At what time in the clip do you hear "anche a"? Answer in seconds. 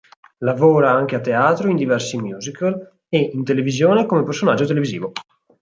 0.91-1.19